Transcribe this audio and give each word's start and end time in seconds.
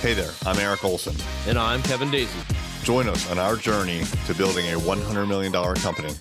Hey 0.00 0.14
there, 0.14 0.30
I'm 0.46 0.56
Eric 0.60 0.84
Olson. 0.84 1.16
And 1.48 1.58
I'm 1.58 1.82
Kevin 1.82 2.08
Daisy. 2.08 2.38
Join 2.84 3.08
us 3.08 3.28
on 3.32 3.38
our 3.40 3.56
journey 3.56 4.04
to 4.26 4.34
building 4.36 4.64
a 4.66 4.78
$100 4.78 5.26
million 5.26 5.52
company. 5.52 6.14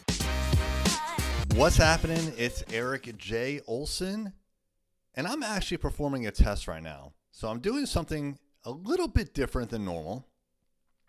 What's 1.54 1.78
happening? 1.78 2.34
It's 2.40 2.63
Eric 2.74 3.16
J. 3.20 3.62
Olson, 3.68 4.34
and 5.13 5.28
I'm 5.28 5.44
actually 5.44 5.78
performing 5.78 6.26
a 6.26 6.32
test 6.32 6.68
right 6.68 6.82
now. 6.82 7.13
So 7.29 7.50
I'm 7.50 7.60
doing 7.60 7.86
something 7.86 8.40
a 8.63 8.72
little 8.72 9.08
bit 9.08 9.36
different 9.36 9.69
than 9.69 9.86
normal. 9.86 10.28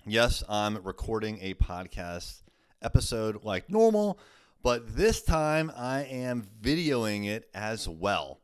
Yes, 0.06 0.45
I'm 0.46 0.77
recording 0.84 1.38
a 1.41 1.55
podcast 1.55 2.42
episode 2.82 3.45
like 3.45 3.70
normal, 3.70 4.19
but 4.62 4.95
this 4.95 5.23
time 5.23 5.73
I 5.74 6.02
am 6.02 6.46
videoing 6.60 7.27
it 7.27 7.48
as 7.55 7.88
well. 7.88 8.42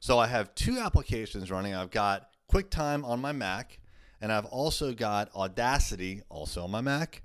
So 0.00 0.18
I 0.18 0.26
have 0.26 0.54
two 0.54 0.78
applications 0.78 1.50
running. 1.50 1.74
I've 1.74 1.90
got 1.90 2.27
QuickTime 2.52 3.04
on 3.04 3.20
my 3.20 3.32
Mac, 3.32 3.78
and 4.20 4.32
I've 4.32 4.46
also 4.46 4.92
got 4.92 5.34
Audacity 5.34 6.22
also 6.28 6.64
on 6.64 6.70
my 6.70 6.80
Mac, 6.80 7.22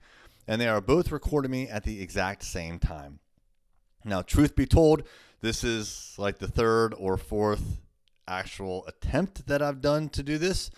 and 0.47 0.59
they 0.59 0.67
are 0.67 0.81
both 0.81 1.11
recording 1.11 1.51
me 1.51 1.67
at 1.69 1.83
the 1.83 2.01
exact 2.01 2.43
same 2.43 2.79
time. 2.79 3.19
Now, 4.05 4.21
truth 4.21 4.55
be 4.55 4.65
told, 4.65 5.03
this 5.41 5.63
is 5.63 6.13
like 6.17 6.39
the 6.39 6.47
third 6.47 6.93
or 6.97 7.17
fourth 7.17 7.81
actual 8.27 8.85
attempt 8.87 9.47
that 9.47 9.61
I've 9.61 9.81
done 9.81 10.09
to 10.09 10.23
do 10.23 10.37
this 10.37 10.71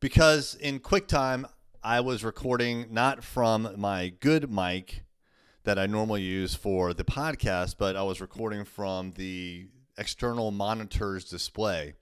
because 0.00 0.54
in 0.54 0.80
QuickTime, 0.80 1.44
I 1.82 2.00
was 2.00 2.24
recording 2.24 2.86
not 2.90 3.22
from 3.22 3.74
my 3.76 4.12
good 4.20 4.50
mic 4.50 5.02
that 5.64 5.78
I 5.78 5.86
normally 5.86 6.22
use 6.22 6.54
for 6.54 6.94
the 6.94 7.04
podcast, 7.04 7.76
but 7.78 7.96
I 7.96 8.02
was 8.02 8.20
recording 8.20 8.64
from 8.64 9.12
the 9.12 9.68
external 9.98 10.50
monitor's 10.50 11.24
display. 11.24 11.94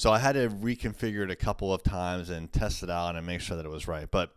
So 0.00 0.10
I 0.10 0.18
had 0.18 0.32
to 0.32 0.48
reconfigure 0.48 1.24
it 1.24 1.30
a 1.30 1.36
couple 1.36 1.74
of 1.74 1.82
times 1.82 2.30
and 2.30 2.50
test 2.50 2.82
it 2.82 2.88
out 2.88 3.16
and 3.16 3.26
make 3.26 3.42
sure 3.42 3.58
that 3.58 3.66
it 3.66 3.70
was 3.70 3.86
right. 3.86 4.10
But 4.10 4.32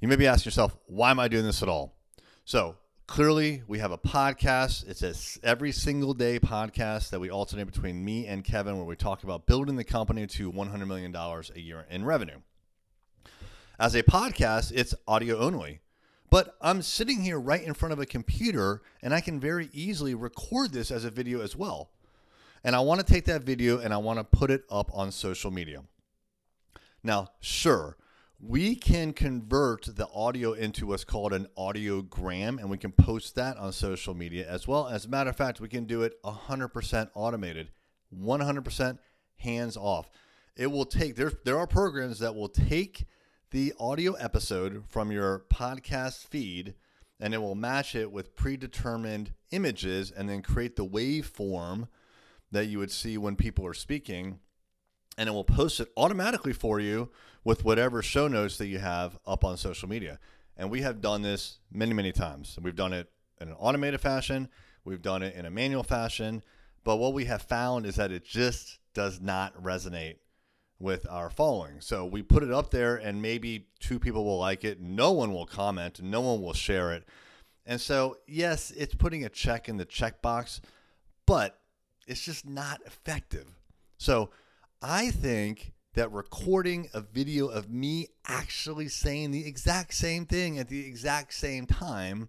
you 0.00 0.08
may 0.08 0.16
be 0.16 0.26
asking 0.26 0.48
yourself, 0.48 0.74
why 0.86 1.10
am 1.10 1.20
I 1.20 1.28
doing 1.28 1.44
this 1.44 1.62
at 1.62 1.68
all? 1.68 1.98
So 2.46 2.76
clearly, 3.06 3.62
we 3.66 3.78
have 3.80 3.92
a 3.92 3.98
podcast. 3.98 4.88
It's 4.88 5.02
a 5.02 5.46
every 5.46 5.70
single 5.70 6.14
day 6.14 6.40
podcast 6.40 7.10
that 7.10 7.20
we 7.20 7.28
alternate 7.28 7.66
between 7.66 8.02
me 8.02 8.26
and 8.26 8.42
Kevin, 8.42 8.78
where 8.78 8.86
we 8.86 8.96
talk 8.96 9.22
about 9.22 9.44
building 9.44 9.76
the 9.76 9.84
company 9.84 10.26
to 10.28 10.50
$100 10.50 10.86
million 10.86 11.14
a 11.14 11.60
year 11.60 11.84
in 11.90 12.06
revenue. 12.06 12.38
As 13.78 13.94
a 13.94 14.02
podcast, 14.02 14.72
it's 14.74 14.94
audio 15.06 15.40
only. 15.40 15.80
But 16.30 16.56
I'm 16.62 16.80
sitting 16.80 17.20
here 17.20 17.38
right 17.38 17.62
in 17.62 17.74
front 17.74 17.92
of 17.92 17.98
a 17.98 18.06
computer 18.06 18.80
and 19.02 19.12
I 19.12 19.20
can 19.20 19.40
very 19.40 19.68
easily 19.74 20.14
record 20.14 20.72
this 20.72 20.90
as 20.90 21.04
a 21.04 21.10
video 21.10 21.42
as 21.42 21.54
well. 21.54 21.90
And 22.62 22.76
I 22.76 22.80
want 22.80 23.04
to 23.04 23.12
take 23.12 23.24
that 23.24 23.42
video 23.42 23.78
and 23.78 23.94
I 23.94 23.96
want 23.96 24.18
to 24.18 24.24
put 24.24 24.50
it 24.50 24.64
up 24.70 24.90
on 24.92 25.12
social 25.12 25.50
media. 25.50 25.82
Now, 27.02 27.28
sure, 27.40 27.96
we 28.38 28.74
can 28.74 29.12
convert 29.12 29.84
the 29.96 30.08
audio 30.14 30.52
into 30.52 30.86
what's 30.86 31.04
called 31.04 31.32
an 31.32 31.46
audiogram 31.58 32.58
and 32.58 32.70
we 32.70 32.78
can 32.78 32.92
post 32.92 33.34
that 33.34 33.56
on 33.56 33.72
social 33.72 34.14
media 34.14 34.46
as 34.48 34.68
well. 34.68 34.88
As 34.88 35.06
a 35.06 35.08
matter 35.08 35.30
of 35.30 35.36
fact, 35.36 35.60
we 35.60 35.68
can 35.68 35.84
do 35.84 36.02
it 36.02 36.22
100% 36.22 37.10
automated, 37.14 37.70
100% 38.14 38.98
hands 39.36 39.76
off. 39.76 40.10
It 40.56 40.66
will 40.66 40.84
take, 40.84 41.16
there, 41.16 41.32
there 41.44 41.58
are 41.58 41.66
programs 41.66 42.18
that 42.18 42.34
will 42.34 42.48
take 42.48 43.06
the 43.50 43.72
audio 43.80 44.12
episode 44.14 44.84
from 44.88 45.10
your 45.10 45.44
podcast 45.52 46.26
feed 46.26 46.74
and 47.18 47.34
it 47.34 47.38
will 47.38 47.54
match 47.54 47.94
it 47.94 48.10
with 48.10 48.34
predetermined 48.34 49.32
images 49.50 50.10
and 50.10 50.28
then 50.28 50.42
create 50.42 50.76
the 50.76 50.86
waveform 50.86 51.88
that 52.52 52.66
you 52.66 52.78
would 52.78 52.90
see 52.90 53.16
when 53.16 53.36
people 53.36 53.66
are 53.66 53.74
speaking, 53.74 54.38
and 55.16 55.28
it 55.28 55.32
will 55.32 55.44
post 55.44 55.80
it 55.80 55.88
automatically 55.96 56.52
for 56.52 56.80
you 56.80 57.10
with 57.44 57.64
whatever 57.64 58.02
show 58.02 58.28
notes 58.28 58.58
that 58.58 58.66
you 58.66 58.78
have 58.78 59.18
up 59.26 59.44
on 59.44 59.56
social 59.56 59.88
media. 59.88 60.18
And 60.56 60.70
we 60.70 60.82
have 60.82 61.00
done 61.00 61.22
this 61.22 61.58
many, 61.72 61.94
many 61.94 62.12
times. 62.12 62.58
We've 62.60 62.74
done 62.74 62.92
it 62.92 63.10
in 63.40 63.48
an 63.48 63.54
automated 63.58 64.00
fashion, 64.00 64.48
we've 64.84 65.02
done 65.02 65.22
it 65.22 65.34
in 65.34 65.46
a 65.46 65.50
manual 65.50 65.82
fashion, 65.82 66.42
but 66.84 66.96
what 66.96 67.14
we 67.14 67.24
have 67.26 67.42
found 67.42 67.86
is 67.86 67.96
that 67.96 68.12
it 68.12 68.24
just 68.24 68.78
does 68.94 69.20
not 69.20 69.60
resonate 69.62 70.16
with 70.78 71.06
our 71.08 71.30
following. 71.30 71.80
So 71.80 72.06
we 72.06 72.22
put 72.22 72.42
it 72.42 72.50
up 72.50 72.70
there 72.70 72.96
and 72.96 73.20
maybe 73.20 73.68
two 73.78 73.98
people 73.98 74.24
will 74.24 74.38
like 74.38 74.64
it, 74.64 74.80
no 74.80 75.12
one 75.12 75.32
will 75.32 75.46
comment, 75.46 76.02
no 76.02 76.20
one 76.22 76.42
will 76.42 76.54
share 76.54 76.92
it. 76.92 77.06
And 77.66 77.80
so, 77.80 78.16
yes, 78.26 78.70
it's 78.72 78.94
putting 78.94 79.24
a 79.24 79.28
check 79.28 79.68
in 79.68 79.76
the 79.76 79.86
checkbox, 79.86 80.60
but 81.26 81.59
it's 82.06 82.24
just 82.24 82.46
not 82.46 82.80
effective. 82.86 83.46
So 83.98 84.30
I 84.82 85.10
think 85.10 85.72
that 85.94 86.12
recording 86.12 86.88
a 86.94 87.00
video 87.00 87.48
of 87.48 87.68
me 87.68 88.08
actually 88.26 88.88
saying 88.88 89.30
the 89.30 89.46
exact 89.46 89.94
same 89.94 90.24
thing 90.24 90.58
at 90.58 90.68
the 90.68 90.86
exact 90.86 91.34
same 91.34 91.66
time 91.66 92.28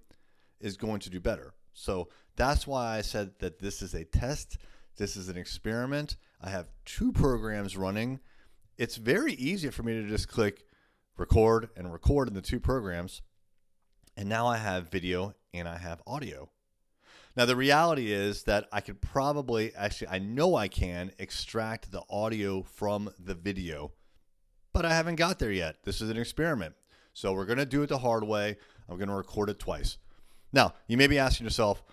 is 0.59 0.77
going 0.77 0.99
to 1.01 1.09
do 1.09 1.19
better. 1.19 1.53
So 1.73 2.09
that's 2.35 2.65
why 2.65 2.97
I 2.97 3.01
said 3.01 3.31
that 3.39 3.59
this 3.59 3.81
is 3.81 3.93
a 3.93 4.03
test, 4.03 4.57
this 4.97 5.15
is 5.15 5.29
an 5.29 5.37
experiment. 5.37 6.17
I 6.41 6.49
have 6.49 6.67
two 6.85 7.11
programs 7.11 7.77
running. 7.77 8.19
It's 8.77 8.95
very 8.97 9.33
easy 9.33 9.69
for 9.69 9.83
me 9.83 9.93
to 9.93 10.07
just 10.07 10.27
click 10.27 10.65
record 11.17 11.69
and 11.75 11.93
record 11.93 12.27
in 12.27 12.33
the 12.33 12.41
two 12.41 12.59
programs. 12.59 13.21
And 14.17 14.27
now 14.27 14.47
I 14.47 14.57
have 14.57 14.91
video 14.91 15.35
and 15.53 15.67
I 15.67 15.77
have 15.77 16.01
audio. 16.07 16.49
Now, 17.36 17.46
the 17.46 17.56
reality 17.56 18.12
is 18.12 18.44
that 18.44 18.68
I 18.74 18.81
could 18.81 19.00
probably, 19.00 19.74
actually, 19.74 20.09
I 20.09 20.19
know 20.19 20.56
I 20.56 20.68
can 20.68 21.12
extract 21.18 21.92
the 21.92 22.03
audio 22.09 22.62
from 22.64 23.09
the 23.18 23.34
video, 23.34 23.94
but 24.74 24.86
I 24.86 24.94
haven't 24.94 25.16
got 25.16 25.40
there 25.40 25.52
yet. 25.52 25.78
This 25.84 26.02
is 26.02 26.09
an 26.09 26.18
experiment. 26.18 26.75
So 27.14 27.31
we're 27.31 27.46
going 27.46 27.58
to 27.58 27.66
do 27.66 27.84
it 27.84 27.88
the 27.88 28.00
hard 28.00 28.25
way. 28.25 28.58
I'm 28.90 28.97
going 28.97 29.09
to 29.09 29.16
record 29.16 29.50
it 29.50 29.59
twice. 29.59 29.97
Now, 30.52 30.74
you 30.88 30.97
may 30.97 31.08
be 31.08 31.19
asking 31.19 31.46
yourself, 31.46 31.84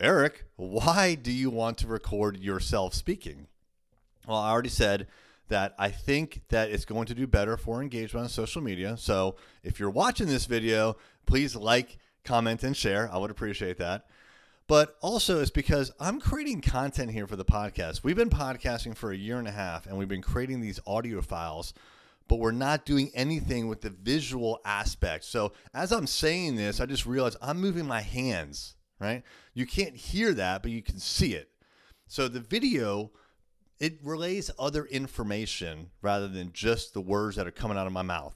Eric, 0.00 0.44
why 0.56 1.14
do 1.14 1.30
you 1.30 1.50
want 1.50 1.78
to 1.78 1.86
record 1.86 2.36
yourself 2.38 2.94
speaking? 2.94 3.46
Well, 4.26 4.38
I 4.38 4.50
already 4.50 4.70
said 4.70 5.06
that 5.48 5.74
I 5.78 5.90
think 5.90 6.42
that 6.48 6.70
it's 6.70 6.84
going 6.84 7.06
to 7.06 7.14
do 7.14 7.28
better 7.28 7.56
for 7.56 7.80
engagement 7.80 8.24
on 8.24 8.28
social 8.30 8.62
media. 8.62 8.96
So 8.96 9.36
if 9.62 9.78
you're 9.78 9.90
watching 9.90 10.26
this 10.26 10.46
video, 10.46 10.96
please 11.26 11.54
like, 11.54 11.98
comment, 12.24 12.64
and 12.64 12.76
share. 12.76 13.08
I 13.12 13.18
would 13.18 13.30
appreciate 13.30 13.78
that 13.78 14.06
but 14.66 14.96
also 15.00 15.40
it's 15.40 15.50
because 15.50 15.92
I'm 16.00 16.20
creating 16.20 16.62
content 16.62 17.10
here 17.10 17.26
for 17.26 17.36
the 17.36 17.44
podcast. 17.44 18.02
We've 18.02 18.16
been 18.16 18.30
podcasting 18.30 18.96
for 18.96 19.12
a 19.12 19.16
year 19.16 19.38
and 19.38 19.48
a 19.48 19.52
half 19.52 19.86
and 19.86 19.98
we've 19.98 20.08
been 20.08 20.22
creating 20.22 20.60
these 20.60 20.80
audio 20.86 21.20
files, 21.20 21.74
but 22.28 22.38
we're 22.38 22.52
not 22.52 22.86
doing 22.86 23.10
anything 23.14 23.68
with 23.68 23.82
the 23.82 23.90
visual 23.90 24.60
aspect. 24.64 25.24
So 25.24 25.52
as 25.74 25.92
I'm 25.92 26.06
saying 26.06 26.56
this, 26.56 26.80
I 26.80 26.86
just 26.86 27.04
realized 27.04 27.36
I'm 27.42 27.60
moving 27.60 27.86
my 27.86 28.00
hands, 28.00 28.76
right? 28.98 29.22
You 29.52 29.66
can't 29.66 29.96
hear 29.96 30.32
that, 30.34 30.62
but 30.62 30.70
you 30.70 30.82
can 30.82 30.98
see 30.98 31.34
it. 31.34 31.50
So 32.06 32.28
the 32.28 32.40
video 32.40 33.10
it 33.80 33.98
relays 34.02 34.50
other 34.58 34.86
information 34.86 35.90
rather 36.00 36.28
than 36.28 36.52
just 36.52 36.94
the 36.94 37.00
words 37.00 37.36
that 37.36 37.46
are 37.46 37.52
coming 37.52 37.76
out 37.76 37.86
of 37.86 37.92
my 37.92 38.02
mouth. 38.02 38.34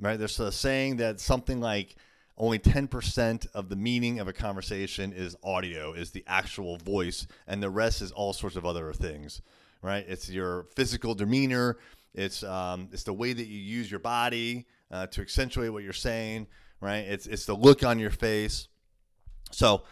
Right? 0.00 0.18
There's 0.18 0.40
a 0.40 0.50
saying 0.50 0.96
that 0.96 1.20
something 1.20 1.60
like 1.60 1.94
only 2.36 2.58
10% 2.58 3.46
of 3.54 3.68
the 3.68 3.76
meaning 3.76 4.18
of 4.18 4.28
a 4.28 4.32
conversation 4.32 5.12
is 5.12 5.36
audio, 5.44 5.92
is 5.92 6.10
the 6.10 6.24
actual 6.26 6.76
voice, 6.78 7.26
and 7.46 7.62
the 7.62 7.70
rest 7.70 8.02
is 8.02 8.10
all 8.10 8.32
sorts 8.32 8.56
of 8.56 8.66
other 8.66 8.92
things, 8.92 9.40
right? 9.82 10.04
It's 10.08 10.28
your 10.28 10.66
physical 10.74 11.14
demeanor, 11.14 11.78
it's, 12.12 12.42
um, 12.42 12.88
it's 12.92 13.04
the 13.04 13.12
way 13.12 13.32
that 13.32 13.46
you 13.46 13.58
use 13.58 13.90
your 13.90 14.00
body 14.00 14.66
uh, 14.90 15.06
to 15.08 15.20
accentuate 15.20 15.72
what 15.72 15.84
you're 15.84 15.92
saying, 15.92 16.46
right? 16.80 16.98
It's, 16.98 17.26
it's 17.26 17.46
the 17.46 17.54
look 17.54 17.84
on 17.84 17.98
your 17.98 18.10
face. 18.10 18.68
So, 19.50 19.84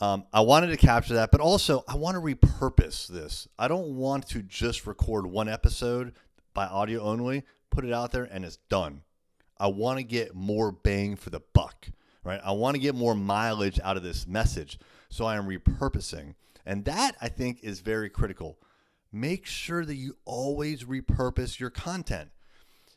um, 0.00 0.24
I 0.32 0.40
wanted 0.40 0.68
to 0.68 0.76
capture 0.76 1.14
that, 1.14 1.30
but 1.30 1.40
also 1.40 1.84
I 1.86 1.94
want 1.94 2.16
to 2.16 2.20
repurpose 2.20 3.06
this. 3.06 3.46
I 3.56 3.68
don't 3.68 3.96
want 3.96 4.26
to 4.30 4.42
just 4.42 4.84
record 4.86 5.26
one 5.26 5.48
episode 5.48 6.14
by 6.54 6.66
audio 6.66 7.02
only, 7.02 7.44
put 7.70 7.84
it 7.84 7.92
out 7.92 8.10
there, 8.10 8.24
and 8.24 8.44
it's 8.44 8.56
done. 8.68 9.02
I 9.62 9.68
want 9.68 9.98
to 9.98 10.02
get 10.02 10.34
more 10.34 10.72
bang 10.72 11.14
for 11.14 11.30
the 11.30 11.40
buck, 11.52 11.86
right? 12.24 12.40
I 12.44 12.50
want 12.50 12.74
to 12.74 12.80
get 12.80 12.96
more 12.96 13.14
mileage 13.14 13.78
out 13.84 13.96
of 13.96 14.02
this 14.02 14.26
message. 14.26 14.76
So 15.08 15.24
I 15.24 15.36
am 15.36 15.46
repurposing. 15.46 16.34
And 16.66 16.84
that 16.86 17.12
I 17.20 17.28
think 17.28 17.60
is 17.62 17.78
very 17.78 18.10
critical. 18.10 18.58
Make 19.12 19.46
sure 19.46 19.84
that 19.84 19.94
you 19.94 20.16
always 20.24 20.82
repurpose 20.82 21.60
your 21.60 21.70
content. 21.70 22.30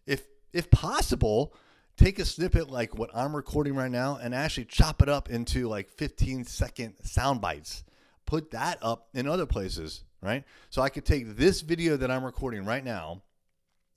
If 0.08 0.24
if 0.54 0.72
possible, 0.72 1.54
take 1.98 2.18
a 2.18 2.26
snippet 2.26 2.72
like 2.72 2.98
what 2.98 3.12
I'm 3.14 3.36
recording 3.36 3.76
right 3.76 3.92
now 3.92 4.18
and 4.20 4.34
actually 4.34 4.66
chop 4.66 5.04
it 5.04 5.10
up 5.10 5.30
into 5.30 5.68
like 5.68 5.92
15 5.92 6.46
second 6.46 6.96
sound 7.04 7.42
bites. 7.42 7.84
Put 8.26 8.50
that 8.52 8.80
up 8.82 9.10
in 9.14 9.28
other 9.28 9.46
places, 9.46 10.04
right? 10.20 10.44
So 10.72 10.82
I 10.82 10.90
could 10.90 11.06
take 11.06 11.38
this 11.38 11.62
video 11.62 11.96
that 11.98 12.10
I'm 12.10 12.24
recording 12.24 12.66
right 12.66 12.84
now, 12.84 13.22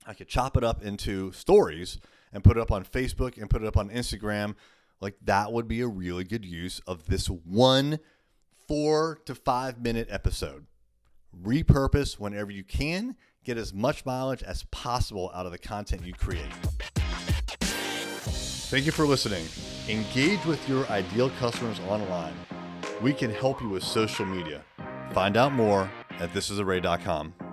I 0.05 0.13
could 0.13 0.27
chop 0.27 0.55
it 0.55 0.63
up 0.63 0.83
into 0.83 1.31
stories 1.31 1.97
and 2.33 2.43
put 2.43 2.57
it 2.57 2.61
up 2.61 2.71
on 2.71 2.83
Facebook 2.83 3.37
and 3.37 3.49
put 3.49 3.61
it 3.61 3.67
up 3.67 3.77
on 3.77 3.89
Instagram, 3.89 4.55
like 5.01 5.15
that 5.23 5.51
would 5.51 5.67
be 5.67 5.81
a 5.81 5.87
really 5.87 6.23
good 6.23 6.45
use 6.45 6.81
of 6.87 7.07
this 7.07 7.27
one 7.27 7.99
four 8.67 9.19
to 9.25 9.33
five 9.33 9.81
minute 9.81 10.07
episode, 10.11 10.67
repurpose 11.43 12.19
whenever 12.19 12.51
you 12.51 12.63
can, 12.63 13.15
get 13.43 13.57
as 13.57 13.73
much 13.73 14.05
mileage 14.05 14.43
as 14.43 14.63
possible 14.65 15.31
out 15.33 15.45
of 15.45 15.51
the 15.51 15.57
content 15.57 16.05
you 16.05 16.13
create. 16.13 16.51
Thank 18.69 18.85
you 18.85 18.91
for 18.91 19.07
listening. 19.07 19.45
Engage 19.87 20.45
with 20.45 20.69
your 20.69 20.85
ideal 20.89 21.31
customers 21.39 21.79
online. 21.87 22.35
We 23.01 23.13
can 23.13 23.31
help 23.31 23.61
you 23.61 23.69
with 23.69 23.81
social 23.83 24.25
media. 24.25 24.63
Find 25.13 25.35
out 25.35 25.53
more 25.53 25.89
at 26.19 26.31
thisisarray.com. 26.33 27.48